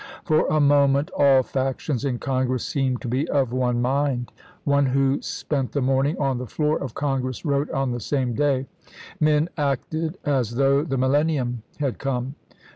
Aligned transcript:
For 0.23 0.47
a 0.47 0.59
moment 0.59 1.11
all 1.15 1.43
factions 1.43 2.03
in 2.05 2.17
Congress 2.17 2.63
seemed 2.65 3.01
to 3.01 3.07
be 3.07 3.27
of 3.29 3.53
one 3.53 3.83
mind. 3.83 4.31
One 4.63 4.87
who 4.87 5.21
spent 5.21 5.73
the 5.73 5.81
morning 5.83 6.17
on 6.17 6.39
the 6.39 6.47
floor 6.47 6.79
of 6.79 6.95
Con 6.95 7.21
gress 7.21 7.45
wrote 7.45 7.69
on 7.69 7.91
the 7.91 7.99
same 7.99 8.33
day: 8.33 8.65
"Men 9.19 9.47
acted 9.59 10.17
as 10.25 10.55
though 10.55 10.83
the 10.83 10.97
millennium 10.97 11.61
had 11.79 11.99
come. 11.99 12.33